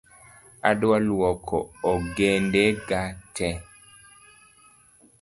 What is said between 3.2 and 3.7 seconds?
tee